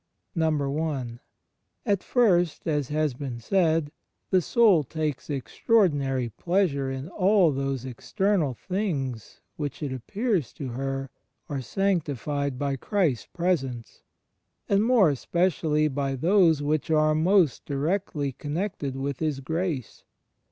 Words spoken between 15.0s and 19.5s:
especially by those which are most directly con nected with His